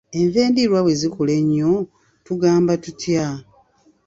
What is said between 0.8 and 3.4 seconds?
bwe zikula ennyo tugamba tutya?